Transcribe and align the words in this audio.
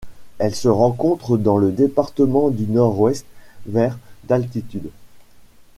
Elle 0.39 0.55
se 0.55 0.67
rencontre 0.67 1.37
dans 1.37 1.57
le 1.59 1.71
département 1.71 2.49
du 2.49 2.65
Nord-Ouest 2.65 3.23
vers 3.67 3.99
d'altitude. 4.23 4.89